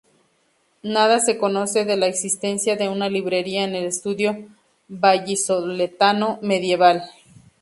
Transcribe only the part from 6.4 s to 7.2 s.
medieval.